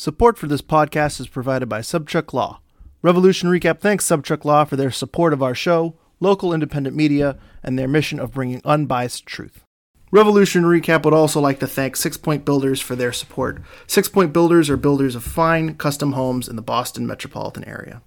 [0.00, 2.60] Support for this podcast is provided by Sobczak Law.
[3.02, 7.76] Revolution Recap thanks Sobczak Law for their support of our show, local independent media, and
[7.76, 9.64] their mission of bringing unbiased truth.
[10.12, 13.60] Revolution Recap would also like to thank Six Point Builders for their support.
[13.88, 18.00] Six Point Builders are builders of fine, custom homes in the Boston metropolitan area.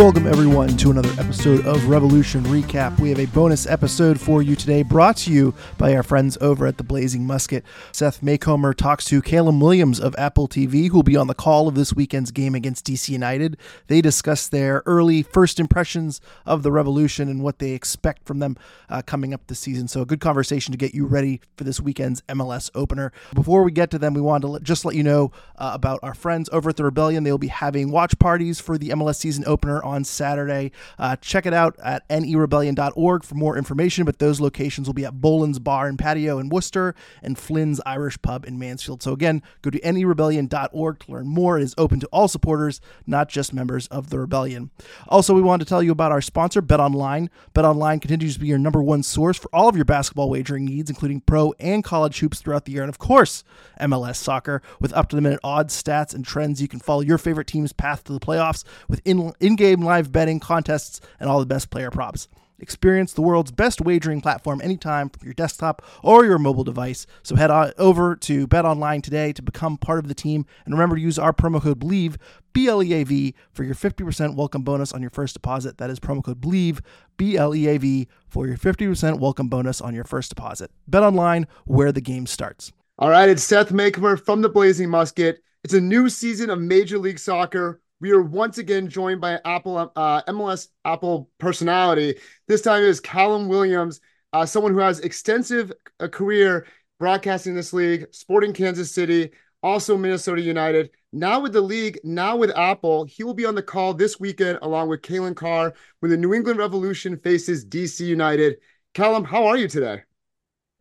[0.00, 2.98] Welcome, everyone, to another episode of Revolution Recap.
[2.98, 6.66] We have a bonus episode for you today brought to you by our friends over
[6.66, 7.66] at the Blazing Musket.
[7.92, 11.68] Seth Macomber talks to Callum Williams of Apple TV, who will be on the call
[11.68, 13.58] of this weekend's game against DC United.
[13.88, 18.56] They discuss their early first impressions of the Revolution and what they expect from them
[18.88, 19.86] uh, coming up this season.
[19.86, 23.12] So, a good conversation to get you ready for this weekend's MLS opener.
[23.34, 26.14] Before we get to them, we wanted to just let you know uh, about our
[26.14, 27.24] friends over at the Rebellion.
[27.24, 30.72] They will be having watch parties for the MLS season opener on Saturday.
[30.98, 35.20] Uh, check it out at nerebellion.org for more information, but those locations will be at
[35.20, 39.02] Boland's Bar and Patio in Worcester and Flynn's Irish Pub in Mansfield.
[39.02, 41.58] So again, go to nerebellion.org to learn more.
[41.58, 44.70] It is open to all supporters, not just members of the Rebellion.
[45.08, 47.28] Also, we want to tell you about our sponsor, BetOnline.
[47.54, 50.90] BetOnline continues to be your number one source for all of your basketball wagering needs,
[50.90, 53.44] including pro and college hoops throughout the year, and of course,
[53.80, 56.62] MLS soccer with up to the minute odds, stats, and trends.
[56.62, 60.40] You can follow your favorite team's path to the playoffs with in game live betting,
[60.40, 62.28] contests, and all the best player props.
[62.60, 67.06] Experience the world's best wagering platform anytime from your desktop or your mobile device.
[67.22, 70.44] So head on over to Bet Online today to become part of the team.
[70.66, 72.16] And remember to use our promo code BLEAV,
[72.52, 75.78] B L E A V, for your 50% welcome bonus on your first deposit.
[75.78, 76.80] That is promo code BLEAV,
[77.16, 80.70] B L E A V, for your 50% welcome bonus on your first deposit.
[80.86, 82.72] Bet Online, where the game starts.
[82.98, 85.42] All right, it's Seth Macomber from the Blazing Musket.
[85.64, 87.80] It's a new season of Major League Soccer.
[88.00, 92.18] We are once again joined by Apple uh, MLS Apple personality.
[92.48, 94.00] This time is Callum Williams,
[94.32, 96.66] uh, someone who has extensive a career
[96.98, 99.30] broadcasting this league, Sporting Kansas City,
[99.62, 100.90] also Minnesota United.
[101.12, 104.58] Now with the league, now with Apple, he will be on the call this weekend
[104.62, 108.58] along with Calen Carr when the New England Revolution faces DC United.
[108.94, 110.02] Callum, how are you today?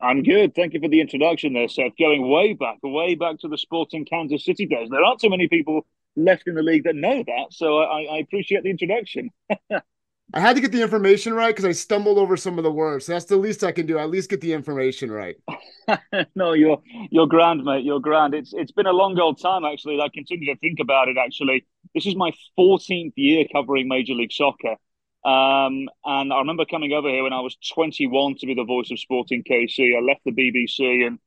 [0.02, 0.56] I'm good.
[0.56, 1.92] Thank you for the introduction there, Seth.
[2.00, 4.88] Going way back, way back to the Sporting Kansas City days.
[4.90, 7.48] There aren't too many people left in the league that know that.
[7.52, 9.30] So I, I appreciate the introduction.
[10.32, 13.06] I had to get the information right because I stumbled over some of the words.
[13.06, 13.98] So that's the least I can do.
[13.98, 15.36] At least get the information right.
[16.36, 17.84] no, you're you're grand, mate.
[17.84, 18.36] You're grand.
[18.36, 20.00] It's it's been a long old time actually.
[20.00, 21.18] I continue to think about it.
[21.18, 21.66] Actually,
[21.96, 24.76] this is my 14th year covering Major League Soccer,
[25.26, 28.92] um, and I remember coming over here when I was 21 to be the voice
[28.92, 29.98] of Sporting KC.
[29.98, 31.18] I left the BBC and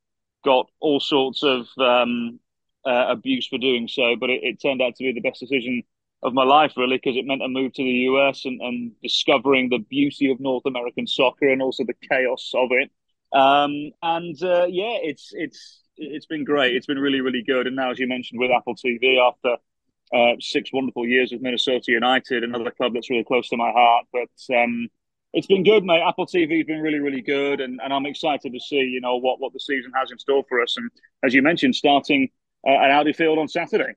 [0.45, 2.39] got all sorts of um,
[2.85, 5.83] uh, abuse for doing so, but it, it, turned out to be the best decision
[6.23, 9.69] of my life, really, because it meant a move to the US and, and, discovering
[9.69, 12.91] the beauty of North American soccer and also the chaos of it.
[13.33, 16.77] Um, and uh, yeah, it's it's it's been great.
[16.77, 17.67] It's been really really good.
[17.67, 19.57] And now, as you mentioned, with Apple TV, after
[20.15, 24.07] uh, six wonderful years with Minnesota United, another club that's really close to my heart,
[24.13, 24.55] but.
[24.55, 24.89] Um,
[25.35, 26.03] it's been good, mate.
[26.07, 29.17] Apple TV has been really, really good, and, and I'm excited to see, you know,
[29.17, 30.77] what, what the season has in store for us.
[30.77, 30.91] And
[31.25, 32.29] as you mentioned, starting
[32.67, 33.95] uh, at Audi Field on Saturday.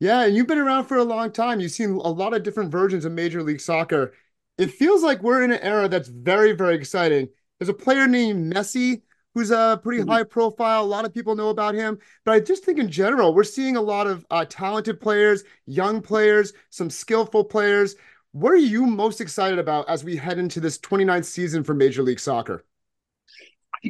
[0.00, 1.60] Yeah, and you've been around for a long time.
[1.60, 4.12] You've seen a lot of different versions of Major League Soccer.
[4.58, 7.28] It feels like we're in an era that's very, very exciting.
[7.58, 9.02] There's a player named Messi
[9.34, 10.10] who's a pretty mm-hmm.
[10.10, 10.82] high profile.
[10.82, 13.76] A lot of people know about him, but I just think in general, we're seeing
[13.76, 17.96] a lot of uh, talented players, young players, some skillful players.
[18.32, 22.02] What are you most excited about as we head into this 29th season for Major
[22.02, 22.64] League Soccer?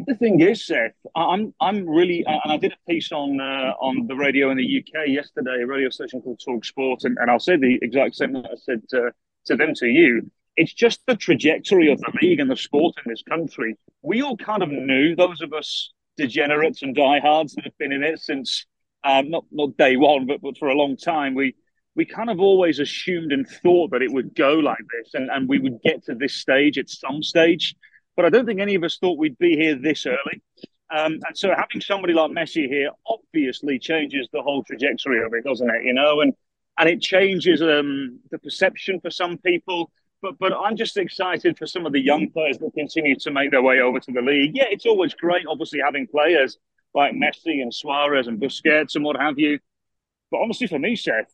[0.06, 4.06] The thing is, Seth, I'm I'm really, and I did a piece on uh, on
[4.06, 7.40] the radio in the UK yesterday, a radio station called Talk Sport, and, and I'll
[7.40, 9.12] say the exact same that I said to,
[9.46, 10.30] to them to you.
[10.56, 13.76] It's just the trajectory of the league and the sport in this country.
[14.02, 18.04] We all kind of knew those of us degenerates and diehards that have been in
[18.04, 18.66] it since
[19.04, 21.34] um, not not day one, but but for a long time.
[21.34, 21.54] We
[21.94, 25.48] we kind of always assumed and thought that it would go like this, and and
[25.48, 27.74] we would get to this stage at some stage.
[28.16, 30.42] But I don't think any of us thought we'd be here this early.
[30.94, 35.44] Um, and so having somebody like Messi here obviously changes the whole trajectory of it,
[35.44, 35.84] doesn't it?
[35.84, 36.34] You know, and
[36.78, 39.90] and it changes um, the perception for some people.
[40.22, 43.50] But but I'm just excited for some of the young players that continue to make
[43.50, 44.52] their way over to the league.
[44.54, 46.58] Yeah, it's always great, obviously, having players
[46.94, 49.58] like Messi and Suarez and Busquets and what have you.
[50.30, 51.32] But honestly, for me, Seth,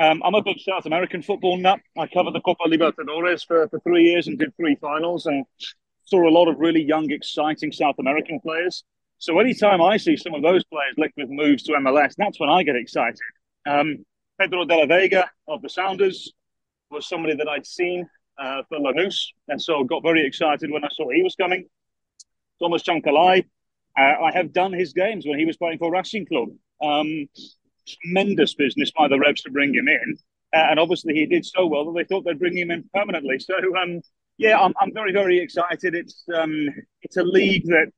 [0.00, 1.80] um, I'm a big South American football nut.
[1.98, 5.44] I covered the Copa Libertadores for, for three years and did three finals and
[6.10, 8.84] saw a lot of really young, exciting South American players.
[9.18, 12.48] So anytime I see some of those players linked with moves to MLS, that's when
[12.48, 13.18] I get excited.
[13.66, 14.04] Um,
[14.38, 16.32] Pedro de la Vega of the Sounders
[16.90, 18.08] was somebody that I'd seen
[18.38, 21.66] uh, for Lanús, and so got very excited when I saw he was coming.
[22.60, 23.44] Thomas Chancalay,
[23.98, 26.48] uh, I have done his games when he was playing for Racing Club.
[26.82, 27.28] Um,
[27.86, 30.16] tremendous business by the Revs to bring him in,
[30.54, 33.38] uh, and obviously he did so well that they thought they'd bring him in permanently.
[33.38, 34.00] So, um,
[34.40, 35.94] yeah, I'm, I'm very very excited.
[35.94, 36.68] It's um,
[37.02, 37.88] it's a league that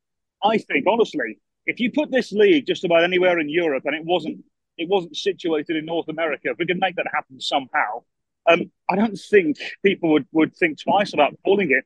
[0.43, 4.05] I think honestly, if you put this league just about anywhere in Europe and it
[4.05, 4.44] wasn't
[4.77, 8.03] it wasn't situated in North America, if we could make that happen somehow,
[8.50, 11.85] um, I don't think people would, would think twice about calling it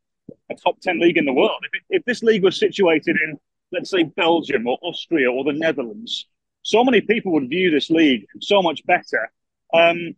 [0.51, 1.63] a top 10 league in the world.
[1.65, 3.39] If, it, if this league was situated in,
[3.73, 6.27] let's say, Belgium or Austria or the Netherlands,
[6.63, 9.31] so many people would view this league so much better.
[9.75, 10.15] Um,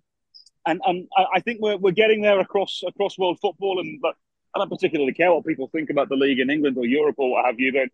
[0.67, 3.81] and and I think we're, we're getting there across across world football.
[3.81, 4.15] And but
[4.55, 7.33] I don't particularly care what people think about the league in England or Europe or
[7.33, 7.73] what have you.
[7.73, 7.89] But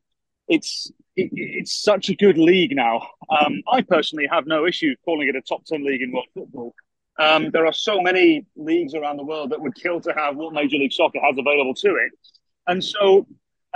[0.49, 3.09] it's it, it's such a good league now.
[3.29, 6.75] Um, I personally have no issue calling it a top ten league in world football.
[7.19, 10.53] Um, there are so many leagues around the world that would kill to have what
[10.53, 12.13] Major League Soccer has available to it.
[12.67, 13.27] And so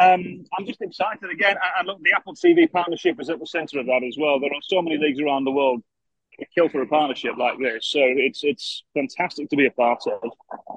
[0.00, 1.56] um, I'm just excited again.
[1.78, 4.40] And look, the Apple TV partnership is at the center of that as well.
[4.40, 5.82] There are so many leagues around the world
[6.46, 7.86] kill for a partnership like this.
[7.90, 10.32] So it's it's fantastic to be a part of.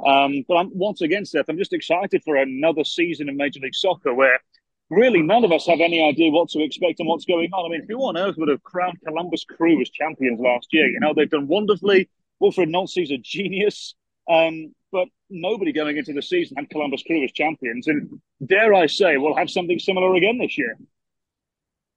[0.06, 3.76] Um, but I'm once again, Seth, I'm just excited for another season of Major League
[3.76, 4.40] Soccer where
[4.90, 7.66] really none of us have any idea what to expect and what's going on.
[7.66, 10.88] I mean, who on earth would have crowned Columbus Crew as champions last year?
[10.88, 12.10] You know, they've done wonderfully.
[12.42, 13.96] Wilfried Nancy's a genius,
[14.30, 17.88] um, but nobody going into the season had Columbus Crew as champions.
[17.88, 20.78] And dare I say, we'll have something similar again this year.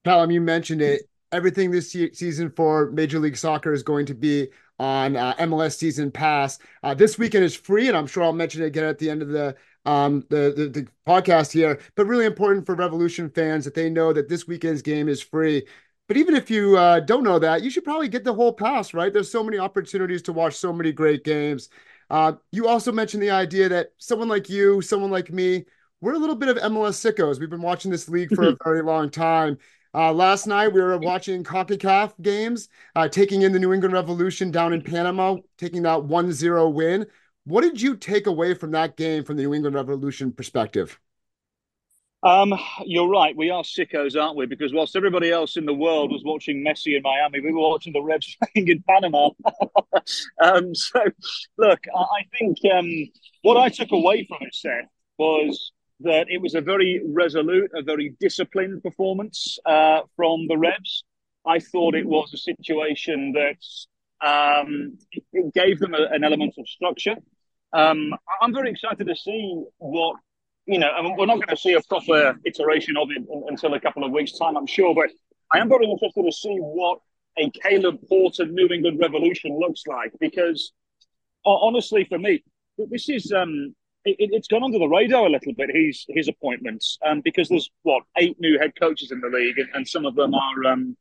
[0.04, 1.08] Callum, you mentioned it.
[1.34, 4.48] Everything this season for Major League Soccer is going to be
[4.78, 6.60] on uh, MLS Season Pass.
[6.84, 9.20] Uh, this weekend is free, and I'm sure I'll mention it again at the end
[9.20, 11.80] of the um, the, the, the podcast here.
[11.96, 15.66] But really important for Revolution fans that they know that this weekend's game is free.
[16.06, 18.94] But even if you uh, don't know that, you should probably get the whole pass,
[18.94, 19.12] right?
[19.12, 21.68] There's so many opportunities to watch so many great games.
[22.10, 25.64] Uh, you also mentioned the idea that someone like you, someone like me,
[26.00, 27.40] we're a little bit of MLS sickos.
[27.40, 29.58] We've been watching this league for a very long time.
[29.94, 34.50] Uh, last night we were watching CONCACAF games, uh, taking in the New England Revolution
[34.50, 37.06] down in Panama, taking that 1-0 win.
[37.44, 40.98] What did you take away from that game from the New England Revolution perspective?
[42.24, 43.36] Um, you're right.
[43.36, 44.46] We are sickos, aren't we?
[44.46, 47.92] Because whilst everybody else in the world was watching Messi in Miami, we were watching
[47.92, 49.28] the Reds playing in Panama.
[50.42, 51.00] um, so,
[51.58, 52.90] look, I think um,
[53.42, 54.86] what I took away from it, Seth,
[55.18, 55.70] was
[56.04, 61.04] that it was a very resolute, a very disciplined performance uh, from the Revs.
[61.46, 63.60] I thought it was a situation that
[64.26, 67.16] um, it, gave them a, an element of structure.
[67.72, 70.16] Um, I'm very excited to see what
[70.66, 73.74] you know, I mean, we're not going to see a proper iteration of it until
[73.74, 74.94] a couple of weeks' time, I'm sure.
[74.94, 75.10] But
[75.52, 77.00] I am very interested to see what
[77.38, 80.72] a Caleb Porter New England Revolution looks like because,
[81.44, 82.42] honestly, for me,
[82.78, 85.70] this is um, it, has gone under the radar a little bit.
[85.74, 89.68] His his appointments, um, because there's what eight new head coaches in the league, and,
[89.74, 90.96] and some of them are, um,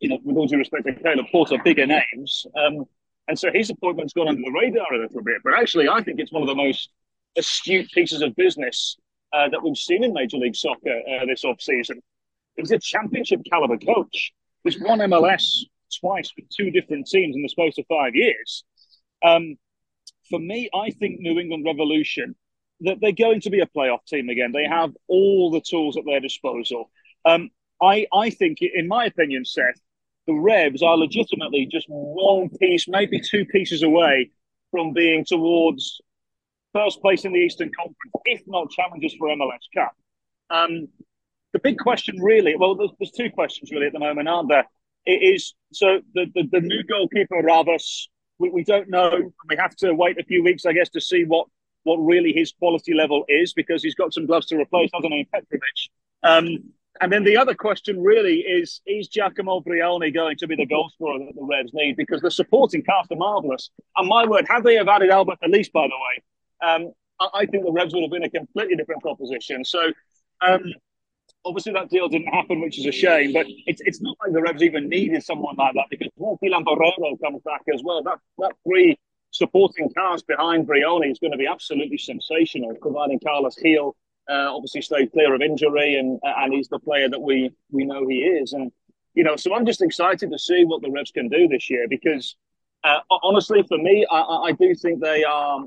[0.00, 2.46] you know, with all due respect to Caleb Porter, bigger names.
[2.56, 2.84] Um,
[3.28, 5.36] and so his appointment's gone under the radar a little bit.
[5.44, 6.90] But actually, I think it's one of the most
[7.36, 8.96] astute pieces of business
[9.32, 12.00] uh, that we've seen in Major League Soccer uh, this offseason.
[12.56, 14.32] He's a championship caliber coach.
[14.64, 15.64] He's won MLS
[16.00, 18.64] twice with two different teams in the space of five years.
[19.24, 19.56] Um,
[20.32, 22.34] for me, I think New England Revolution
[22.80, 24.50] that they're going to be a playoff team again.
[24.50, 26.90] They have all the tools at their disposal.
[27.26, 27.50] Um,
[27.82, 29.78] I, I think, in my opinion, Seth,
[30.26, 34.30] the Revs are legitimately just one piece, maybe two pieces away
[34.70, 36.00] from being towards
[36.72, 39.94] first place in the Eastern Conference, if not challenges for MLS Cup.
[40.48, 40.88] Um,
[41.52, 44.66] the big question really, well, there's, there's, two questions really at the moment, aren't there?
[45.04, 48.08] It is so the the, the new goalkeeper Ravas.
[48.42, 49.32] We, we don't know.
[49.48, 51.46] We have to wait a few weeks, I guess, to see what
[51.84, 55.28] what really his quality level is because he's got some gloves to replace, hasn't he,
[55.32, 55.78] Petrovic?
[56.22, 56.46] Um,
[57.00, 60.90] and then the other question really is is Giacomo Vrioni going to be the goal
[60.90, 61.96] scorer that the Reds need?
[61.96, 63.70] Because the supporting cast are marvellous.
[63.96, 67.46] And my word, had they have added Albert Elis, by the way, um, I, I,
[67.46, 69.64] think the Reds would have been a completely different proposition.
[69.64, 69.92] So
[70.40, 70.62] um,
[71.44, 73.32] obviously that deal didn't happen, which is a shame.
[73.32, 77.20] But it's it's not like the Reds even needed someone like that because Dylan Borrero
[77.20, 78.02] comes back as well.
[78.02, 78.98] That that three
[79.30, 83.96] supporting cast behind Vrioni is going to be absolutely sensational, providing Carlos Gil
[84.28, 88.06] uh, obviously stayed clear of injury and and he's the player that we we know
[88.08, 88.52] he is.
[88.52, 88.70] And
[89.14, 91.86] you know, so I'm just excited to see what the Reds can do this year
[91.88, 92.36] because
[92.84, 95.64] uh, honestly, for me, I, I do think they are.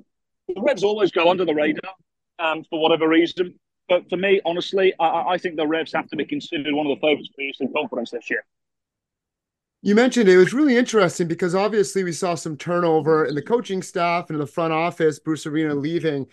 [0.48, 1.94] The Reds always go under the radar
[2.39, 3.58] um, for whatever reason.
[3.88, 6.98] But for me, honestly, I, I think the Revs have to be considered one of
[6.98, 8.44] the favourites for the Eastern Conference this year.
[9.82, 13.84] You mentioned it was really interesting because obviously we saw some turnover in the coaching
[13.84, 16.25] staff and in the front office, Bruce Arena leaving.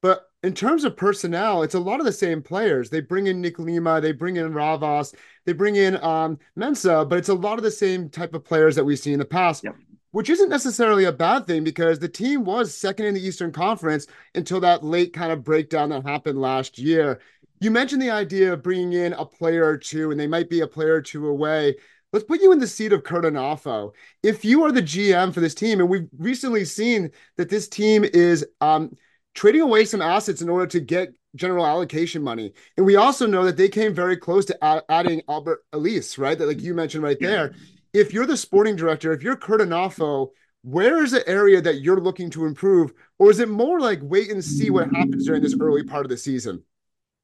[0.00, 2.88] But in terms of personnel, it's a lot of the same players.
[2.88, 5.12] They bring in Nick Lima, they bring in Ravas,
[5.44, 8.76] they bring in um, Mensah, but it's a lot of the same type of players
[8.76, 9.64] that we've seen in the past.
[9.64, 9.74] Yep
[10.12, 14.06] which isn't necessarily a bad thing because the team was second in the Eastern Conference
[14.34, 17.20] until that late kind of breakdown that happened last year.
[17.60, 20.60] You mentioned the idea of bringing in a player or two, and they might be
[20.60, 21.76] a player or two away.
[22.12, 23.92] Let's put you in the seat of Curt Onalfo.
[24.22, 28.04] If you are the GM for this team, and we've recently seen that this team
[28.04, 28.96] is um,
[29.34, 33.44] trading away some assets in order to get general allocation money, and we also know
[33.44, 36.36] that they came very close to adding Albert Elis, right?
[36.36, 37.54] That like you mentioned right there
[37.92, 40.30] if you're the sporting director, if you're Curt Onalfo,
[40.62, 42.92] where is the area that you're looking to improve?
[43.18, 46.10] Or is it more like wait and see what happens during this early part of
[46.10, 46.62] the season?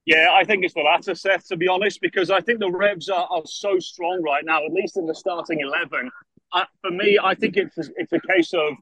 [0.06, 3.08] Yeah, I think it's the latter, Seth, to be honest, because I think the Revs
[3.08, 6.10] are, are so strong right now, at least in the starting 11.
[6.52, 8.74] Uh, for me, I think it's, it's a case of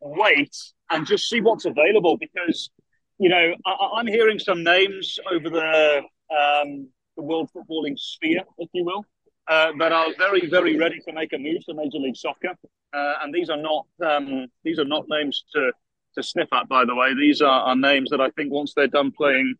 [0.00, 0.56] wait
[0.90, 2.70] and just see what's available because,
[3.18, 5.98] you know, I, am hearing some names over the,
[6.34, 9.04] um, the world footballing sphere, if you will
[9.48, 12.54] uh, that are very, very ready to make a move to Major League Soccer.
[12.92, 15.72] Uh, and these are not um, these are not names to
[16.14, 16.68] to sniff at.
[16.68, 19.54] By the way, these are, are names that I think once they're done playing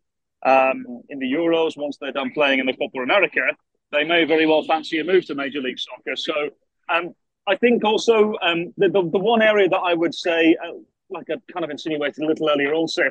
[0.44, 3.40] um, in the Euros, once they're done playing in the Copa America,
[3.90, 6.16] they may very well fancy a move to Major League Soccer.
[6.16, 6.50] So
[6.88, 7.14] um,
[7.46, 10.72] I think also um, the, the, the one area that I would say, uh,
[11.10, 13.02] like I kind of insinuated a little earlier also,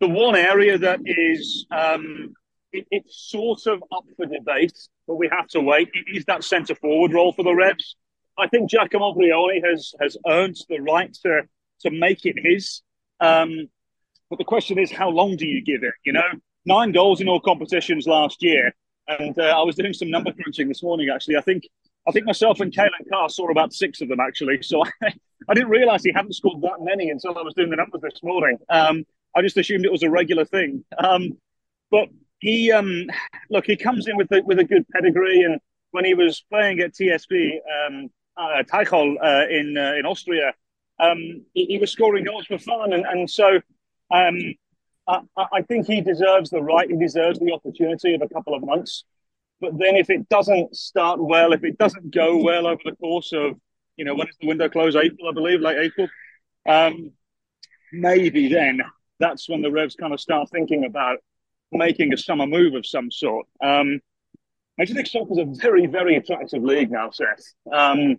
[0.00, 2.34] the one area that is um,
[2.72, 4.76] it, it's sort of up for debate,
[5.06, 5.88] but we have to wait.
[5.94, 7.96] It is that centre forward role for the Reds.
[8.38, 11.42] I think Giacomo Vrioni has has earned the right to
[11.80, 12.82] to make it his.
[13.20, 13.68] Um,
[14.28, 15.94] but the question is, how long do you give it?
[16.04, 16.28] You know,
[16.64, 18.74] nine goals in all competitions last year,
[19.08, 21.08] and uh, I was doing some number crunching this morning.
[21.12, 21.64] Actually, I think
[22.08, 24.62] I think myself and Calen Carr saw about six of them actually.
[24.62, 25.12] So I,
[25.48, 28.22] I didn't realise he hadn't scored that many until I was doing the numbers this
[28.22, 28.58] morning.
[28.68, 30.84] Um, I just assumed it was a regular thing.
[30.98, 31.38] Um,
[31.90, 32.08] but
[32.40, 33.06] he um
[33.50, 36.80] look he comes in with a, with a good pedigree and when he was playing
[36.80, 40.52] at TSV um uh, Tuchel, uh, in uh, in Austria
[41.00, 43.60] um he, he, was scoring goals for fun and, and so
[44.10, 44.38] um
[45.08, 48.64] I, I think he deserves the right he deserves the opportunity of a couple of
[48.64, 49.04] months.
[49.60, 53.32] But then if it doesn't start well if it doesn't go well over the course
[53.32, 53.58] of
[53.96, 54.96] you know when is the window close?
[54.96, 56.08] April I believe like April?
[56.68, 57.12] Um
[57.92, 58.82] maybe then
[59.18, 61.20] that's when the Revs kind of start thinking about
[61.72, 63.46] making a summer move of some sort.
[63.62, 64.00] Um,
[64.78, 67.54] Major League Soccer is a very, very attractive league now, Seth.
[67.72, 68.16] Um,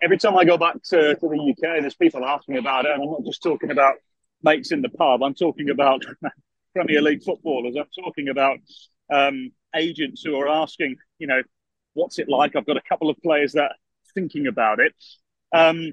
[0.00, 3.02] every time I go back to, to the UK, there's people asking about it, and
[3.02, 3.94] I'm not just talking about
[4.42, 5.22] mates in the pub.
[5.22, 6.04] I'm talking about
[6.74, 7.74] Premier League footballers.
[7.76, 8.58] I'm talking about
[9.12, 11.42] um, agents who are asking, you know,
[11.94, 12.54] what's it like?
[12.54, 13.74] I've got a couple of players that are
[14.14, 14.94] thinking about it.
[15.52, 15.92] Um,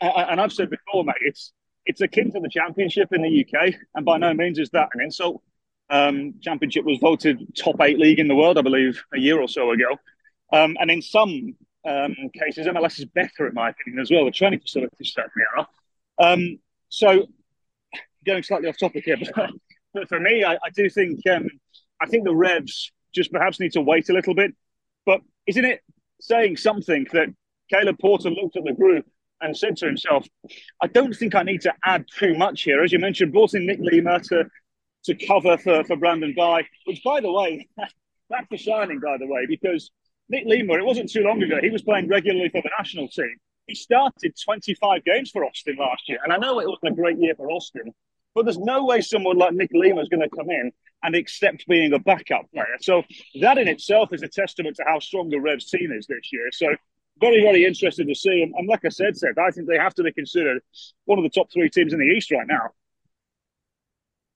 [0.00, 1.52] and I've said before, mate, it's
[1.84, 5.00] it's akin to the championship in the UK, and by no means is that an
[5.00, 5.42] insult.
[5.90, 9.48] Um, Championship was voted top eight league in the world, I believe, a year or
[9.48, 9.98] so ago.
[10.52, 14.24] Um, and in some um, cases, MLS is better, in my opinion, as well.
[14.24, 15.68] The training facilities certainly are.
[16.18, 16.58] Um,
[16.88, 17.26] so,
[18.24, 19.50] going slightly off topic here, but,
[19.94, 21.48] but for me, I, I do think um,
[22.00, 24.54] I think the Revs just perhaps need to wait a little bit.
[25.04, 25.80] But isn't it
[26.20, 27.28] saying something that
[27.70, 29.06] Caleb Porter looked at the group
[29.40, 30.26] and said to himself,
[30.80, 32.82] I don't think I need to add too much here.
[32.82, 34.44] As you mentioned, brought in Nick Lima to
[35.04, 37.68] to cover for, for Brandon Bye, which, by the way,
[38.30, 39.90] that's the shining, by the way, because
[40.28, 43.36] Nick Lima, it wasn't too long ago, he was playing regularly for the national team.
[43.66, 46.18] He started 25 games for Austin last year.
[46.24, 47.92] And I know it wasn't a great year for Austin,
[48.34, 51.66] But there's no way someone like Nick Lima is going to come in and accept
[51.68, 52.76] being a backup player.
[52.80, 53.02] So
[53.40, 56.50] that in itself is a testament to how strong the Revs team is this year.
[56.52, 56.68] So
[57.20, 58.42] very, very interested to see.
[58.42, 60.62] And, and like I said, Seth, I think they have to be considered
[61.04, 62.70] one of the top three teams in the East right now.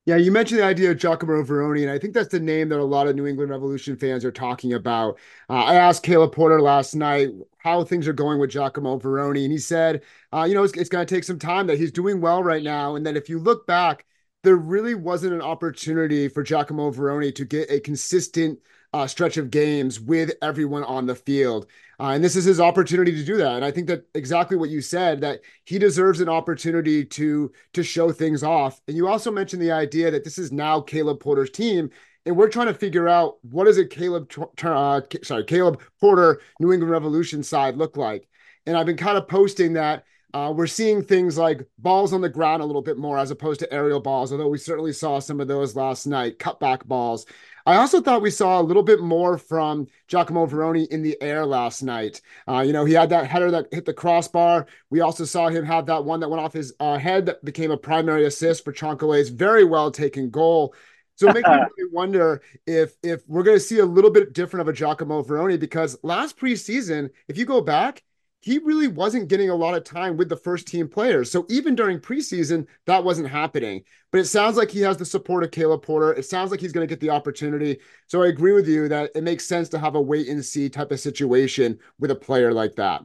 [0.06, 2.78] Yeah, you mentioned the idea of Giacomo Vrioni, and I think that's the name that
[2.78, 5.18] a lot of New England Revolution fans are talking about.
[5.50, 9.50] Uh, I asked Caleb Porter last night how things are going with Giacomo Vrioni, and
[9.50, 12.20] he said, uh, you know, it's, it's going to take some time, that he's doing
[12.20, 12.94] well right now.
[12.94, 14.06] And then if you look back,
[14.44, 18.60] there really wasn't an opportunity for Giacomo Vrioni to get a consistent
[18.96, 21.66] uh, stretch of games with everyone on the field.
[22.00, 23.56] Uh, and this is his opportunity to do that.
[23.56, 27.82] And I think that exactly what you said that he deserves an opportunity to to
[27.82, 28.80] show things off.
[28.88, 31.90] And you also mentioned the idea that this is now Caleb Porter's team,
[32.24, 36.72] and we're trying to figure out what does it Caleb uh, sorry Caleb Porter New
[36.72, 38.26] England Revolution side look like.
[38.64, 40.04] And I've been kind of posting that.
[40.34, 43.60] Uh, we're seeing things like balls on the ground a little bit more as opposed
[43.60, 47.24] to aerial balls, although we certainly saw some of those last night, cutback balls.
[47.66, 51.44] I also thought we saw a little bit more from Giacomo Vrioni in the air
[51.44, 52.20] last night.
[52.46, 54.68] Uh, you know, he had that header that hit the crossbar.
[54.88, 57.72] We also saw him have that one that went off his uh, head that became
[57.72, 60.76] a primary assist for Chancalay's very well taken goal.
[61.16, 64.32] So it makes me really wonder if if we're going to see a little bit
[64.32, 68.04] different of a Giacomo Vrioni because last preseason, if you go back,
[68.46, 71.32] he really wasn't getting a lot of time with the first team players.
[71.32, 73.82] So even during preseason, that wasn't happening.
[74.12, 76.12] But it sounds like he has the support of Caleb Porter.
[76.12, 77.80] It sounds like he's going to get the opportunity.
[78.06, 80.68] So I agree with you that it makes sense to have a wait and see
[80.68, 83.02] type of situation with a player like that.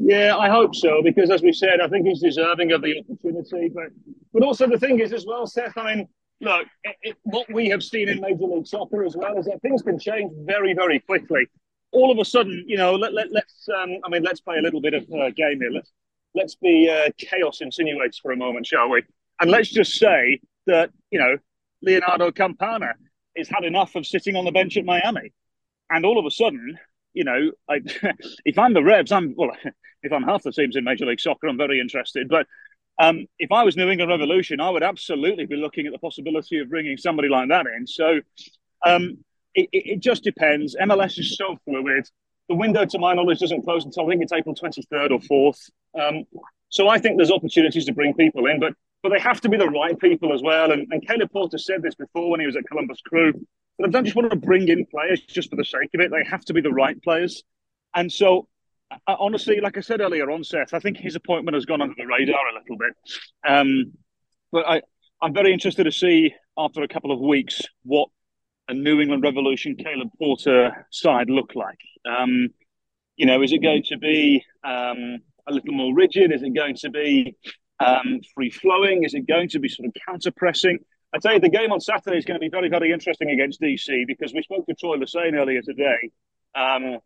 [0.00, 3.70] Yeah, I hope so because, as we said, I think he's deserving of the opportunity.
[3.72, 3.90] But,
[4.32, 5.78] but also the thing is, as well, Seth.
[5.78, 6.08] I mean,
[6.40, 9.62] look, it, it, what we have seen in Major League Soccer as well is that
[9.62, 11.46] things can change very, very quickly
[11.94, 14.62] all of a sudden, you know, let, let, let's, um, I mean, let's play a
[14.62, 15.70] little bit of uh, game here.
[15.70, 15.92] Let's,
[16.34, 19.02] let's be uh, chaos insinuates for a moment, shall we?
[19.40, 21.36] And let's just say that, you know,
[21.82, 22.94] Leonardo Campana
[23.36, 25.32] has had enough of sitting on the bench at Miami.
[25.90, 26.78] And all of a sudden,
[27.12, 27.80] you know, I,
[28.44, 29.52] if I'm the Revs, I'm, well,
[30.02, 32.28] if I'm half the teams in Major League Soccer, I'm very interested.
[32.28, 32.46] But
[32.98, 36.58] um, if I was New England Revolution, I would absolutely be looking at the possibility
[36.58, 37.86] of bringing somebody like that in.
[37.86, 38.20] So,
[38.84, 39.18] um,
[39.54, 40.76] it, it, just depends.
[40.76, 42.08] MLS is so fluid.
[42.48, 45.70] The window, to my knowledge, doesn't close until I think it's April 23rd or 4th.
[45.98, 46.24] Um,
[46.68, 49.58] so I think there's opportunities to bring people in, but but they have to be
[49.58, 50.72] the right people as well.
[50.72, 53.34] And, and Caleb Porter said this before when he was at Columbus Crew.
[53.78, 56.10] But I don't just want to bring in players just for the sake of it.
[56.10, 57.42] They have to be the right players.
[57.94, 58.48] And so,
[59.06, 61.94] I, honestly, like I said earlier on, Seth, I think his appointment has gone under
[61.94, 62.94] the radar a little bit.
[63.46, 63.92] Um,
[64.50, 64.82] but I,
[65.20, 68.08] I'm very interested to see after a couple of weeks what
[68.68, 71.78] a New England Revolution Caleb Porter side look like?
[72.06, 72.48] Um,
[73.16, 76.32] you know, is it going to be um, a little more rigid?
[76.32, 77.36] Is it going to be
[77.80, 79.04] um, free flowing?
[79.04, 80.78] Is it going to be sort of counter pressing?
[81.14, 83.60] I tell you, the game on Saturday is going to be very, very interesting against
[83.60, 86.10] DC because we spoke to Troy Lesesne earlier today,
[86.56, 86.98] um,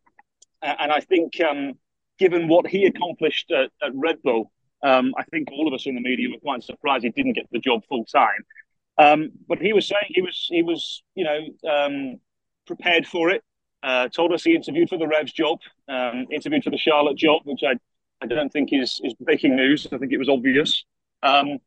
[0.63, 1.75] and I think um,
[2.19, 4.51] given what he accomplished at, at Red Bull,
[4.83, 7.49] um, I think all of us in the media were quite surprised he didn't get
[7.51, 8.45] the job full time.
[8.99, 12.21] Um, but he was saying he was he was you know um,
[12.67, 13.43] prepared for it.
[13.83, 17.43] Uh, told us he interviewed for the Revs job, um, interviewed for the Charlotte job,
[17.45, 17.75] which I,
[18.21, 19.87] I don't think is is breaking news.
[19.93, 20.85] I think it was obvious.
[21.23, 21.59] Um,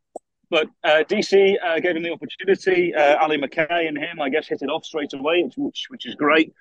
[0.49, 2.93] but uh, DC uh, gave him the opportunity.
[2.93, 6.15] Uh, Ally Mackay and him, I guess, hit it off straight away, which which is
[6.15, 6.53] great.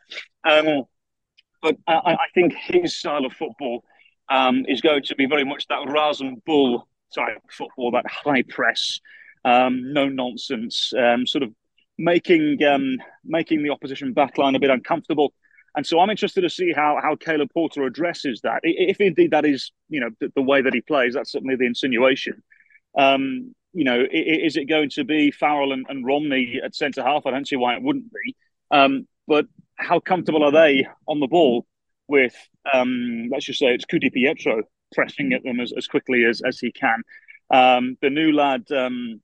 [0.48, 0.84] Um,
[1.60, 3.84] but I, I, think his style of football
[4.30, 9.00] um, is going to be very much that Rasen bull type football, that high press,
[9.44, 11.50] um, no nonsense, um, sort of
[11.98, 15.32] making um, making the opposition backline a bit uncomfortable.
[15.76, 18.60] And so I'm interested to see how how Caleb Porter addresses that.
[18.62, 21.66] If indeed that is you know the, the way that he plays, that's certainly the
[21.66, 22.42] insinuation.
[22.98, 27.26] Um, you know, is it going to be Farrell and, and Romney at centre half?
[27.26, 28.36] I don't see why it wouldn't be.
[28.70, 31.66] Um, but how comfortable are they on the ball
[32.08, 32.34] with,
[32.72, 36.72] um, let's just say it's Ku-DiPietro pressing at them as, as quickly as, as he
[36.72, 37.02] can?
[37.52, 39.20] Um, the new lad, um,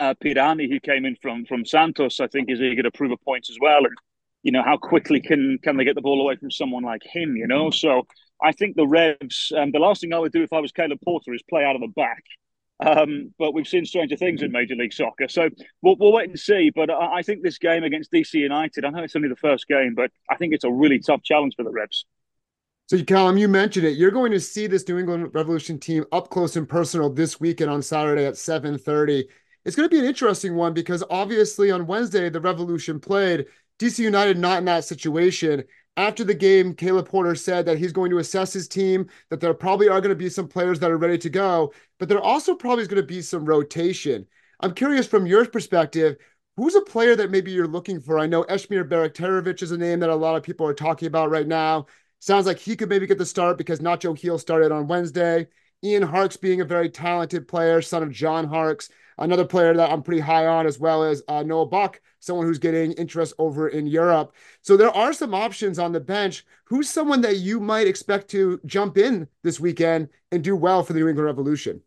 [0.00, 3.16] uh, Pirani, who came in from from Santos, I think is eager to prove a
[3.16, 3.84] point as well.
[3.84, 3.94] And
[4.42, 7.36] you know, how quickly can can they get the ball away from someone like him?
[7.36, 8.06] You know, so
[8.42, 9.52] I think the Revs.
[9.56, 11.76] Um, the last thing I would do if I was Caleb Porter is play out
[11.76, 12.22] of the back.
[12.80, 15.48] Um, but we've seen stranger things in Major League Soccer, so
[15.80, 16.70] we'll, we'll wait and see.
[16.74, 19.68] But I, I think this game against DC United, I know it's only the first
[19.68, 22.04] game, but I think it's a really tough challenge for the Revs.
[22.86, 23.96] So, Callum, you mentioned it.
[23.96, 27.70] You're going to see this New England Revolution team up close and personal this weekend
[27.70, 29.24] on Saturday at 7:30
[29.64, 33.46] it's going to be an interesting one because obviously on Wednesday, the Revolution played
[33.78, 35.64] DC United not in that situation.
[35.96, 39.54] After the game, Caleb Porter said that he's going to assess his team, that there
[39.54, 42.54] probably are going to be some players that are ready to go, but there also
[42.54, 44.26] probably is going to be some rotation.
[44.60, 46.16] I'm curious from your perspective,
[46.56, 48.18] who's a player that maybe you're looking for?
[48.18, 51.30] I know Esmir Bajraktarevic is a name that a lot of people are talking about
[51.30, 51.86] right now.
[52.20, 55.46] Sounds like he could maybe get the start because Nacho Gil started on Wednesday.
[55.84, 60.02] Ian Harkes being a very talented player, son of John Harkes, another player that I'm
[60.02, 63.86] pretty high on, as well as uh, Noel Buck, someone who's getting interest over in
[63.86, 64.34] Europe.
[64.62, 66.44] So there are some options on the bench.
[66.64, 70.92] Who's someone that you might expect to jump in this weekend and do well for
[70.92, 71.82] the New England Revolution?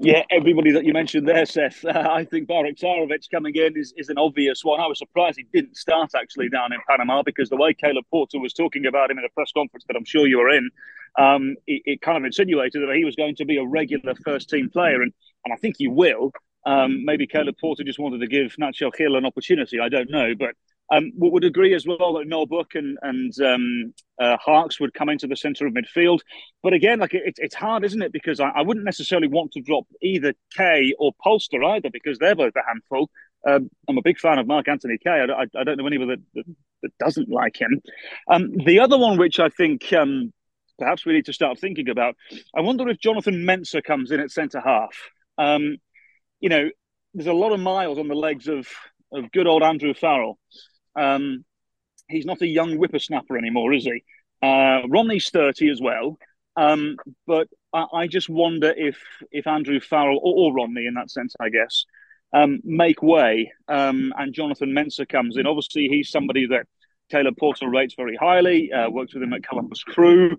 [0.00, 1.84] Yeah, everybody that you mentioned there, Seth.
[1.84, 4.80] Uh, I think Barak Bajraktarevic coming in is, is an obvious one.
[4.80, 8.38] I was surprised he didn't start actually down in Panama because the way Caleb Porter
[8.38, 10.70] was talking about him in a press conference that I'm sure you were in,
[11.18, 14.48] um, it, it, kind of insinuated that he was going to be a regular first
[14.48, 15.02] team player.
[15.02, 15.12] And,
[15.48, 16.32] and I think he will.
[16.66, 19.80] Um, maybe Caleb Porter just wanted to give Nacho Gil an opportunity.
[19.80, 20.34] I don't know.
[20.38, 20.50] But
[20.90, 25.08] um, would agree as well that Noel Buck and and um, uh, Harkes would come
[25.08, 26.20] into the centre of midfield.
[26.62, 28.12] But again, like it, it's hard, isn't it?
[28.12, 32.34] Because I, I, wouldn't necessarily want to drop either Kaye or Polster either, because they're
[32.34, 33.10] both a handful.
[33.46, 35.26] Um, I'm a big fan of Mark Anthony Kaye.
[35.28, 36.44] I, I, I don't know anyone that, that,
[36.82, 37.80] that doesn't like him.
[38.30, 40.32] Um, the other one, which I think um,
[40.78, 42.16] perhaps we need to start thinking about,
[42.56, 44.90] I wonder if Jonathan Mensah comes in at centre half.
[45.38, 45.78] Um,
[46.40, 46.68] you know,
[47.14, 48.68] there's a lot of miles on the legs of
[49.12, 50.38] of good old Andrew Farrell.
[50.94, 51.44] Um,
[52.08, 54.02] he's not a young whippersnapper anymore, is he?
[54.42, 56.18] Uh, Romney's 30 as well.
[56.56, 56.96] Um,
[57.26, 58.98] but I, I, just wonder if
[59.30, 61.84] if Andrew Farrell or, or Romney, in that sense, I guess,
[62.32, 65.46] um, make way um, and Jonathan Mensah comes in.
[65.46, 66.66] Obviously, he's somebody that
[67.10, 70.36] Taylor Porter rates very highly, uh, worked with him at Columbus Crew.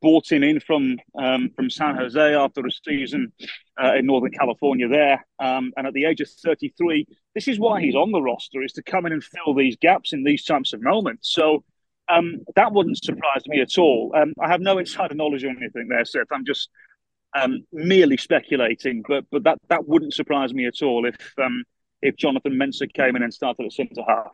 [0.00, 3.32] Bought him in from um, from San Jose after a season
[3.82, 7.80] uh, in Northern California there, um, and at the age of 33, this is why
[7.80, 10.72] he's on the roster is to come in and fill these gaps in these types
[10.72, 11.32] of moments.
[11.32, 11.64] So
[12.08, 14.12] um, that wouldn't surprise me at all.
[14.14, 16.26] Um, I have no insider knowledge or anything there, Seth.
[16.30, 16.68] I'm just
[17.34, 21.64] um, merely speculating, but but that that wouldn't surprise me at all if um,
[22.02, 24.32] if Jonathan Mensah came in and started at centre half.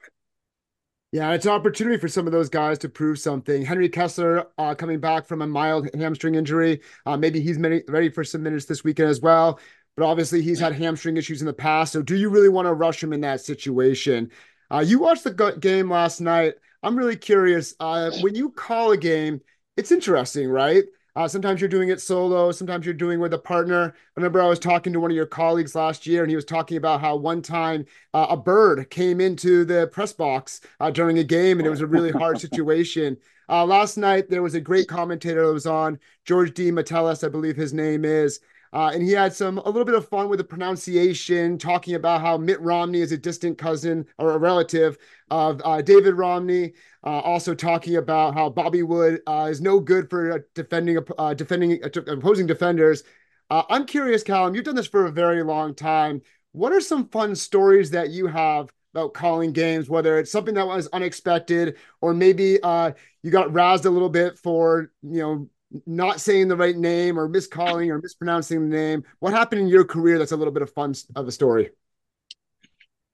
[1.12, 3.64] Yeah, it's an opportunity for some of those guys to prove something.
[3.64, 6.82] Henry Kessler uh, coming back from a mild hamstring injury.
[7.04, 9.58] Uh, maybe he's ready for some minutes this weekend as well.
[9.96, 11.92] But obviously, he's had hamstring issues in the past.
[11.92, 14.30] So, do you really want to rush him in that situation?
[14.70, 16.54] Uh, you watched the game last night.
[16.84, 17.74] I'm really curious.
[17.80, 19.40] Uh, when you call a game,
[19.76, 20.84] it's interesting, right?
[21.16, 22.52] Uh, sometimes you're doing it solo.
[22.52, 23.94] Sometimes you're doing with a partner.
[23.96, 26.44] I remember I was talking to one of your colleagues last year, and he was
[26.44, 31.18] talking about how one time uh, a bird came into the press box uh, during
[31.18, 33.16] a game, and it was a really hard situation.
[33.48, 36.70] Uh, last night there was a great commentator that was on, George D.
[36.70, 38.40] Metellus, I believe his name is.
[38.72, 42.20] Uh, and he had some a little bit of fun with the pronunciation, talking about
[42.20, 44.96] how Mitt Romney is a distant cousin or a relative
[45.30, 46.72] of uh, David Romney.
[47.04, 51.34] Uh, also talking about how Bobby Wood uh, is no good for uh, defending uh,
[51.34, 53.02] defending opposing defenders.
[53.52, 54.54] I'm curious, Callum.
[54.54, 56.22] You've done this for a very long time.
[56.52, 60.66] What are some fun stories that you have about calling games, whether it's something that
[60.66, 65.48] was unexpected or maybe uh, you got razzed a little bit for you know
[65.86, 69.04] not saying the right name or miscalling or mispronouncing the name.
[69.20, 71.70] What happened in your career that's a little bit of fun of a story?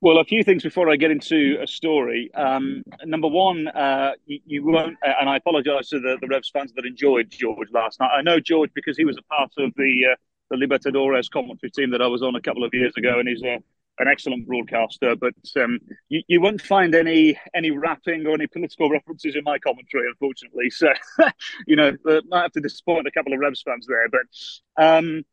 [0.00, 2.30] Well, a few things before I get into a story.
[2.34, 6.72] Um, number one, uh, you, you, won't, and I apologise to the, the Revs fans
[6.74, 8.10] that enjoyed George last night.
[8.14, 10.16] I know George because he was a part of the uh,
[10.50, 13.42] the Libertadores commentary team that I was on a couple of years ago, and he's
[13.42, 13.58] a
[13.98, 15.78] an excellent broadcaster, but um,
[16.08, 20.70] you, you won't find any any rapping or any political references in my commentary, unfortunately.
[20.70, 20.88] So,
[21.66, 21.96] you know,
[22.28, 24.08] might have to disappoint a couple of Revs fans there.
[24.08, 25.24] But um,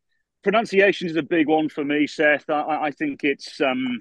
[0.44, 2.50] pronunciation is a big one for me, Seth.
[2.50, 4.00] I, I think it's um,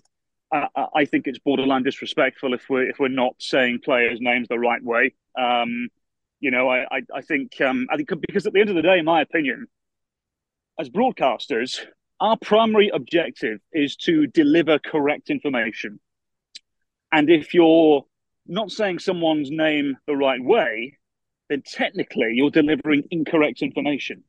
[0.53, 4.59] I, I, think it's borderline disrespectful if we're if we're not saying players' names the
[4.59, 5.15] right way.
[5.39, 5.89] Um,
[6.41, 8.83] you know, I I, I think um, I think because at the end of the
[8.83, 9.67] day, in my opinion,
[10.79, 11.81] as broadcasters,
[12.23, 15.99] our primary objective is to deliver correct information.
[17.11, 18.05] And if you're
[18.47, 20.99] not saying someone's name the right way,
[21.51, 24.23] then technically you're delivering incorrect information.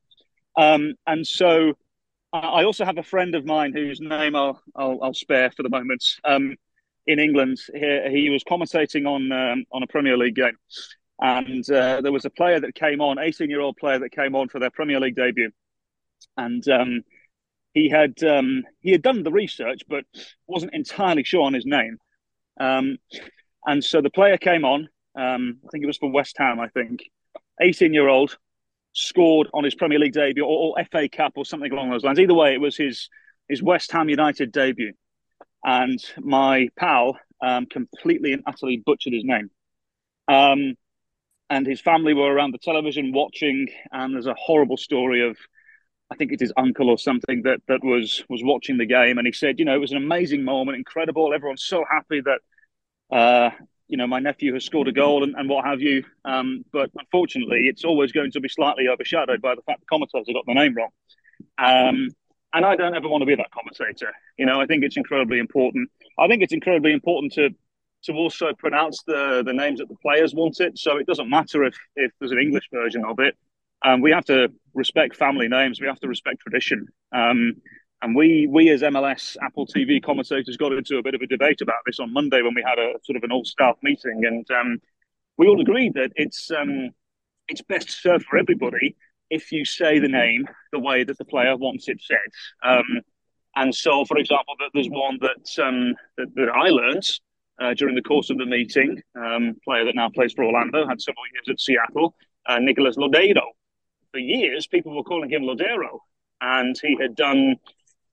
[0.56, 1.74] Um, and so
[2.32, 5.68] I also have a friend of mine whose name I'll, I'll, I'll spare for the
[5.68, 6.56] moment um,
[7.06, 7.58] in England.
[7.72, 10.56] He, he was commentating on, um, on a Premier League game.
[11.20, 14.34] And uh, there was a player that came on, 18 year old player that came
[14.34, 15.52] on for their Premier League debut.
[16.36, 17.04] And um,
[17.74, 20.04] he had um, he had done the research, but
[20.46, 21.98] wasn't entirely sure on his name.
[22.58, 22.98] Um,
[23.66, 24.88] and so the player came on.
[25.16, 26.60] Um, I think it was for West Ham.
[26.60, 27.00] I think
[27.60, 28.38] eighteen year old
[28.92, 32.20] scored on his Premier League debut or, or, FA Cup or something along those lines.
[32.20, 33.08] Either way, it was his
[33.48, 34.92] his West Ham United debut.
[35.64, 39.50] And my pal um, completely and utterly butchered his name.
[40.28, 40.74] Um,
[41.50, 45.36] and his family were around the television watching, and there's a horrible story of
[46.14, 49.26] I think it's his uncle or something that that was was watching the game, and
[49.26, 51.34] he said, you know, it was an amazing moment, incredible.
[51.34, 52.40] Everyone's so happy that
[53.10, 53.50] uh,
[53.88, 56.04] you know my nephew has scored a goal and, and what have you.
[56.24, 60.32] Um, but unfortunately, it's always going to be slightly overshadowed by the fact the commentators
[60.32, 60.90] got the name wrong.
[61.58, 62.10] Um,
[62.52, 64.12] and I don't ever want to be that commentator.
[64.38, 65.90] You know, I think it's incredibly important.
[66.16, 67.50] I think it's incredibly important to
[68.04, 70.78] to also pronounce the the names that the players want it.
[70.78, 73.36] So it doesn't matter if if there's an English version of it.
[73.84, 75.80] Um, we have to respect family names.
[75.80, 76.88] We have to respect tradition.
[77.12, 77.56] Um,
[78.02, 81.60] and we we as MLS Apple TV commentators got into a bit of a debate
[81.62, 84.46] about this on Monday when we had a sort of an all staff meeting, and
[84.50, 84.78] um,
[85.38, 86.90] we all agreed that it's um,
[87.48, 88.96] it's best served for everybody
[89.30, 92.18] if you say the name the way that the player wants it said.
[92.62, 93.00] Um,
[93.56, 97.08] and so, for example, there's one that um, that, that I learned
[97.60, 99.00] uh, during the course of the meeting.
[99.16, 102.14] Um, player that now plays for Orlando had several years at Seattle,
[102.46, 103.44] uh, Nicolas Lodeiro.
[104.14, 105.98] For years, people were calling him Lodero,
[106.40, 107.56] and he had done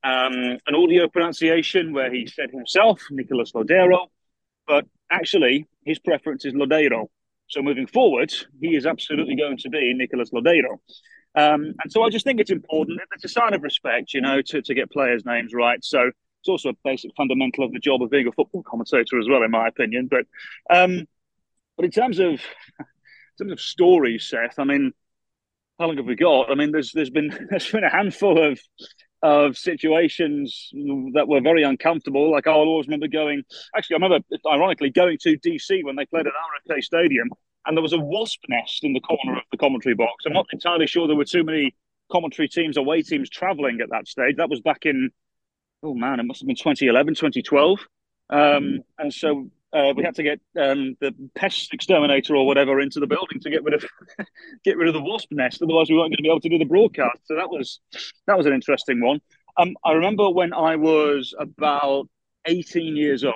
[0.04, 4.08] um, an audio pronunciation where he said himself Nicolas Lodero,
[4.66, 7.06] but actually his preference is Lodero.
[7.50, 10.80] So moving forward, he is absolutely going to be Nicolas Lodero.
[11.36, 13.00] Um, and so I just think it's important.
[13.14, 15.86] It's a sign of respect, you know, to, to get players' names right.
[15.86, 16.10] So
[16.40, 19.44] it's also a basic fundamental of the job of being a football commentator as well,
[19.44, 20.10] in my opinion.
[20.10, 20.26] But
[20.76, 21.06] um,
[21.76, 22.26] but in terms of
[22.80, 24.94] in terms of stories, Seth, I mean,
[25.82, 26.52] how long have we got?
[26.52, 28.60] I mean, there's there's been there's been a handful of
[29.24, 30.70] of situations
[31.14, 32.32] that were very uncomfortable.
[32.32, 33.44] Like I'll always remember going.
[33.76, 37.30] Actually, I remember ironically going to DC when they played at RFK Stadium,
[37.66, 40.26] and there was a wasp nest in the corner of the commentary box.
[40.26, 41.76] I'm not entirely sure there were too many
[42.12, 44.36] commentary teams, away teams, traveling at that stage.
[44.38, 45.10] That was back in
[45.84, 47.80] oh man, it must have been 2011, 2012.
[48.30, 53.00] Um, and so uh, we had to get um, the pest exterminator or whatever into
[53.00, 53.86] the building to get rid of
[54.64, 55.62] get rid of the wasp nest.
[55.62, 57.20] Otherwise, we weren't going to be able to do the broadcast.
[57.26, 57.80] So that was
[58.28, 59.22] that was an interesting one.
[59.58, 62.08] Um, I remember when I was about
[62.46, 63.36] 18 years old,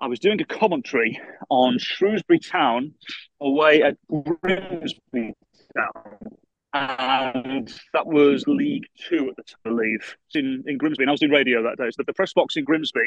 [0.00, 2.94] I was doing a commentary on Shrewsbury Town
[3.40, 5.34] away at Grimsby
[5.76, 6.40] Town
[6.72, 11.02] and that was League Two at the time, I believe, in, in Grimsby.
[11.02, 11.90] And I was doing radio that day.
[11.90, 13.00] So the press box in Grimsby,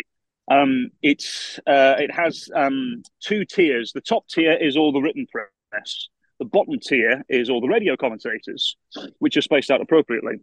[0.49, 3.91] um, it's uh, it has um, two tiers.
[3.93, 6.09] The top tier is all the written press.
[6.39, 8.75] The bottom tier is all the radio commentators,
[9.19, 10.35] which are spaced out appropriately.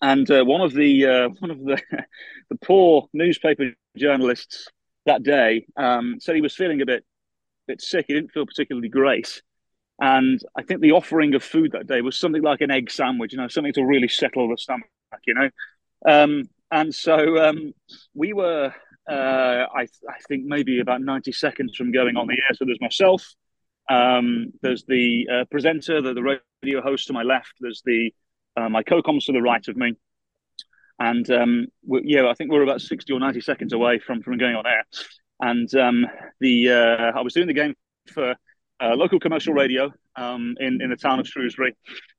[0.00, 1.80] And uh, one of the uh, one of the
[2.50, 4.68] the poor newspaper journalists
[5.06, 7.04] that day um, said he was feeling a bit
[7.66, 8.06] bit sick.
[8.08, 9.42] He didn't feel particularly great.
[9.98, 13.32] And I think the offering of food that day was something like an egg sandwich,
[13.32, 14.88] you know, something to really settle the stomach,
[15.26, 15.50] you know.
[16.06, 17.72] Um, and so um,
[18.14, 18.74] we were,
[19.10, 22.54] uh, I, I, think, maybe about 90 seconds from going on the air.
[22.54, 23.24] So there's myself,
[23.88, 28.12] um, there's the uh, presenter, the, the, radio host to my left, there's the
[28.56, 29.92] uh, my co-coms to the right of me.
[30.98, 34.56] And um, yeah, I think we're about 60 or 90 seconds away from, from going
[34.56, 34.84] on air.
[35.40, 36.06] And um,
[36.40, 37.74] the uh, I was doing the game
[38.12, 38.34] for
[38.80, 41.76] uh, local commercial radio um, in, in the town of Shrewsbury.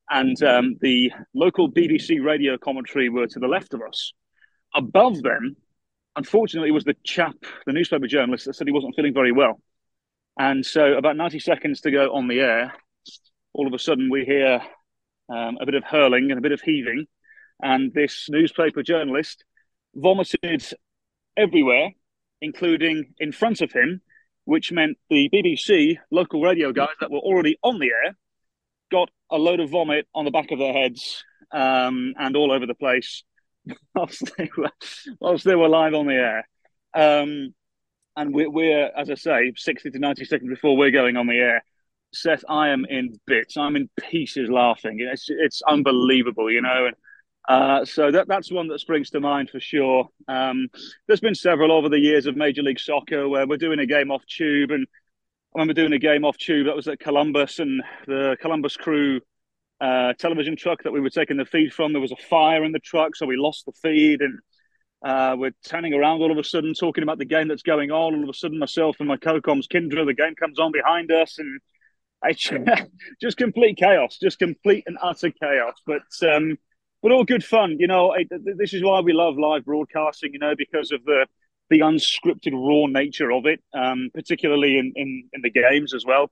[0.09, 4.13] And um, the local BBC radio commentary were to the left of us.
[4.75, 5.55] Above them,
[6.17, 9.61] unfortunately, it was the chap, the newspaper journalist, that said he wasn't feeling very well.
[10.37, 12.73] And so, about 90 seconds to go on the air,
[13.53, 14.61] all of a sudden we hear
[15.29, 17.05] um, a bit of hurling and a bit of heaving.
[17.61, 19.43] And this newspaper journalist
[19.95, 20.63] vomited
[21.35, 21.91] everywhere,
[22.41, 24.01] including in front of him
[24.47, 28.15] which meant the BBC local radio guys that were already on the air
[28.89, 32.65] got a load of vomit on the back of their heads um, and all over
[32.65, 33.23] the place
[33.95, 34.71] whilst they were,
[35.19, 36.47] whilst they were live on the air.
[36.93, 37.53] Um,
[38.15, 41.37] and we're, we're, as I say, 60 to 90 seconds before we're going on the
[41.37, 41.63] air.
[42.13, 43.57] Seth, I am in bits.
[43.57, 44.97] I'm in pieces laughing.
[44.99, 46.87] It's, it's unbelievable, you know.
[46.87, 46.95] And
[47.47, 50.09] uh, so that that's one that springs to mind for sure.
[50.27, 50.67] Um,
[51.07, 54.11] there's been several over the years of Major League Soccer where we're doing a game
[54.11, 54.85] off tube, and
[55.55, 59.21] I remember doing a game off tube that was at Columbus, and the Columbus crew
[59.79, 62.71] uh, television truck that we were taking the feed from, there was a fire in
[62.71, 64.39] the truck, so we lost the feed, and
[65.03, 68.15] uh, we're turning around all of a sudden, talking about the game that's going on.
[68.15, 71.37] All of a sudden, myself and my co-coms Kindra, the game comes on behind us,
[71.37, 71.59] and
[72.23, 72.51] it's
[73.21, 75.75] just complete chaos, just complete and utter chaos.
[75.85, 76.57] But um,
[77.03, 77.77] but all good fun.
[77.79, 80.33] You know, this is why we love live broadcasting.
[80.33, 81.27] You know, because of the
[81.69, 86.31] the unscripted, raw nature of it, um, particularly in, in in the games as well.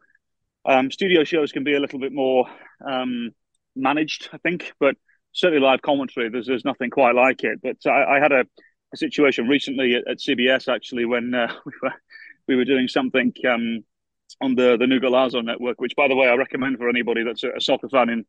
[0.66, 2.48] Um, studio shows can be a little bit more
[2.86, 3.32] um,
[3.76, 4.96] managed, I think, but
[5.36, 7.60] certainly live commentary, there's there's nothing quite like it.
[7.62, 8.46] But I, I had a,
[8.94, 11.94] a, situation recently at, at, CBS actually when uh, we were
[12.48, 13.84] we were doing something um,
[14.42, 17.44] on the the Nougat Lazo network, which by the way I recommend for anybody that's
[17.44, 18.26] a, a, soccer fan in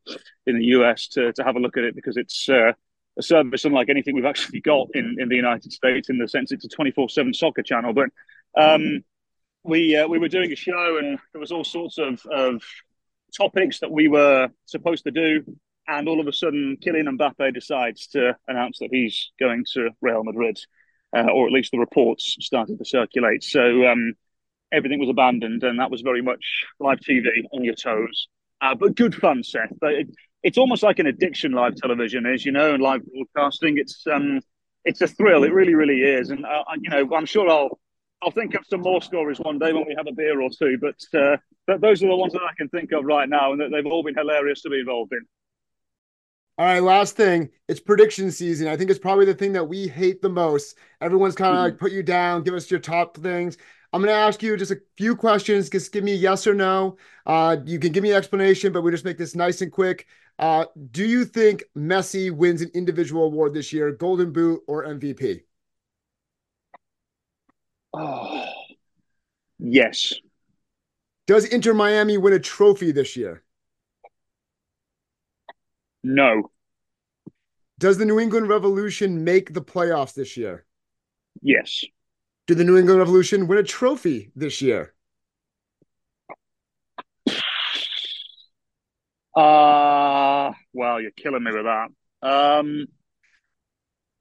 [0.47, 2.73] in the US to to have a look at it because it's uh,
[3.19, 6.53] a service unlike anything we've actually got in in the United States in the sense
[6.53, 7.95] it's a twenty four seven soccer channel.
[7.95, 8.11] But
[8.61, 9.05] um,
[9.67, 12.63] we uh, we were doing a show and there was all sorts of of
[13.37, 15.45] topics that we were supposed to do.
[15.89, 20.25] And all of a sudden, Kylian Mbappe decides to announce that he's going to Real
[20.25, 20.59] Madrid,
[21.17, 23.45] uh, or at least the reports started to circulate.
[23.45, 24.15] So um,
[24.73, 28.29] everything was abandoned, and that was very much live TV on your toes.
[28.61, 29.73] Uh, but good fun, Seth.
[29.83, 30.09] It,
[30.43, 31.53] it's almost like an addiction.
[31.53, 33.03] Live television is, you know, and live
[33.35, 33.79] broadcasting.
[33.79, 34.41] It's um,
[34.85, 35.45] it's a thrill.
[35.45, 36.31] It really, really is.
[36.31, 37.79] And uh, you know, I'm sure I'll
[38.23, 40.79] I'll think of some more stories one day when we have a beer or two.
[40.81, 43.61] But uh, but those are the ones that I can think of right now, and
[43.61, 45.21] that they've all been hilarious to be involved in.
[46.59, 47.51] All right, last thing.
[47.69, 48.69] It's prediction season.
[48.69, 50.79] I think it's probably the thing that we hate the most.
[51.03, 51.65] Everyone's kind of mm-hmm.
[51.65, 53.59] like put you down, give us your top things.
[53.93, 55.69] I'm going to ask you just a few questions.
[55.69, 56.97] Just give me yes or no.
[57.27, 60.07] Uh, you can give me an explanation, but we just make this nice and quick.
[60.39, 65.43] Uh, do you think Messi wins an individual award this year, Golden Boot or MVP?
[67.97, 68.45] Oh,
[69.59, 70.15] yes.
[71.27, 73.43] Does Inter Miami win a trophy this year?
[76.03, 76.51] No.
[77.79, 80.65] Does the New England Revolution make the playoffs this year?
[81.43, 81.85] Yes.
[82.47, 84.95] Did the New England Revolution win a trophy this year?
[89.37, 91.89] Uh well, you're killing me with that.
[92.23, 92.87] Um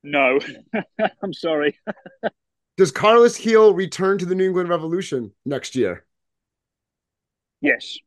[0.03, 0.39] no.
[1.23, 1.79] I'm sorry.
[2.77, 6.05] Does Carles Gil return to the New England Revolution next year?
[7.61, 7.97] Yes.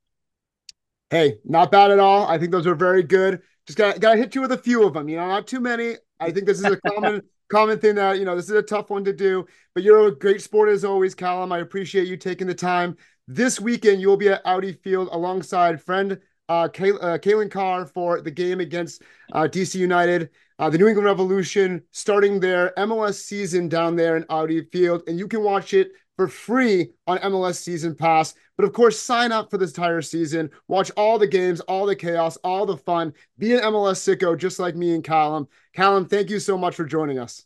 [1.11, 2.27] Hey, not bad at all.
[2.27, 3.41] I think those are very good.
[3.67, 5.09] Just got got to hit you with a few of them.
[5.09, 5.95] You know, not too many.
[6.21, 8.91] I think this is a common common thing that you know this is a tough
[8.91, 9.47] one to do.
[9.75, 11.51] But you're a great sport as always, Callum.
[11.51, 12.97] I appreciate you taking the time.
[13.27, 18.21] This weekend, you will be at Audi Field alongside friend uh, Kay- uh, Carr for
[18.21, 19.03] the game against
[19.33, 20.31] uh, DC United.
[20.59, 25.19] Uh, the New England Revolution starting their MLS season down there in Audi Field, and
[25.19, 28.35] you can watch it for free on MLS Season Pass.
[28.57, 30.51] But of course, sign up for this entire season.
[30.67, 33.15] Watch all the games, all the chaos, all the fun.
[33.39, 35.47] Be an MLS sicko just like me and Callum.
[35.75, 37.45] Callum, thank you so much for joining us.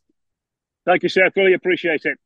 [0.87, 1.37] Thank you, Seth.
[1.37, 2.18] Really appreciate it.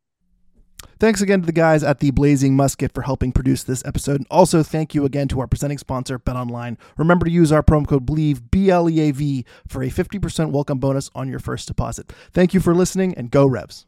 [0.99, 4.17] Thanks again to the guys at the Blazing Musket for helping produce this episode.
[4.17, 6.79] And also, thank you again to our presenting sponsor, BetOnline.
[6.97, 10.53] Remember to use our promo code BLEAV, B L E A V, for a 50%
[10.53, 12.13] welcome bonus on your first deposit.
[12.33, 13.85] Thank you for listening and go Revs.